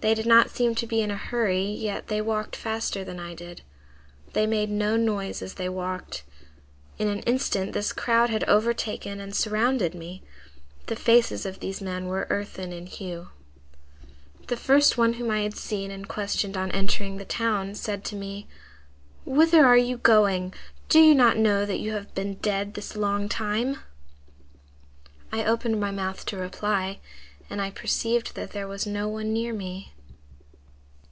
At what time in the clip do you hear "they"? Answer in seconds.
0.00-0.14, 2.06-2.20, 4.32-4.46, 5.54-5.68